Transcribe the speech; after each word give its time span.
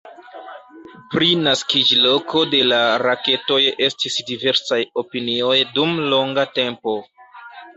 Pri 1.09 1.27
naskiĝloko 1.47 2.41
de 2.53 2.61
la 2.71 2.79
raketoj 3.03 3.59
estis 3.89 4.17
diversaj 4.31 4.81
opinioj 5.03 5.59
dum 5.77 5.95
longa 6.15 6.49
tempo. 6.57 6.97